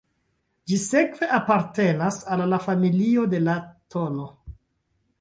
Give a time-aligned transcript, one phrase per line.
[0.71, 3.61] Ĝi sekve apartenas al la familio de la
[3.97, 4.29] tn.